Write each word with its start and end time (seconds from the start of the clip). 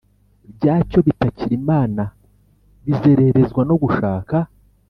byacyo 0.55 0.99
bitakira 1.07 1.53
Imana 1.61 2.03
Bizererezwa 2.85 3.61
no 3.69 3.75
gushaka 3.81 4.35